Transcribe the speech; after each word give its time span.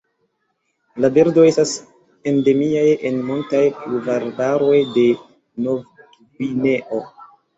La 1.03 1.09
birdoj 1.17 1.43
estas 1.49 1.73
endemiaj 2.31 2.85
en 3.09 3.19
montaj 3.29 3.61
pluvarbaroj 3.83 4.79
de 4.97 5.05
Novgvineo. 5.67 7.03